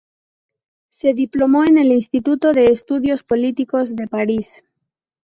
Se 0.89 1.13
diplomó 1.13 1.63
en 1.63 1.77
el 1.77 1.91
Instituto 1.91 2.53
de 2.53 2.71
Estudios 2.71 3.21
Políticos 3.21 3.95
de 3.95 4.07
París. 4.07 4.63